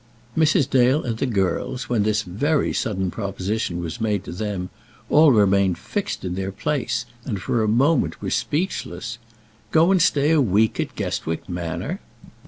Mrs. 0.35 0.67
Dale 0.67 1.03
and 1.03 1.19
the 1.19 1.27
girls, 1.27 1.87
when 1.87 2.01
this 2.01 2.23
very 2.23 2.73
sudden 2.73 3.11
proposition 3.11 3.79
was 3.79 4.01
made 4.01 4.23
to 4.23 4.31
them, 4.31 4.71
all 5.11 5.31
remained 5.31 5.77
fixed 5.77 6.25
in 6.25 6.33
their 6.33 6.51
places, 6.51 7.05
and, 7.23 7.39
for 7.39 7.61
a 7.61 7.67
moment, 7.67 8.19
were 8.19 8.31
speechless. 8.31 9.19
Go 9.69 9.91
and 9.91 10.01
stay 10.01 10.31
a 10.31 10.41
week 10.41 10.79
at 10.79 10.95
Guestwick 10.95 11.47
Manor! 11.47 11.99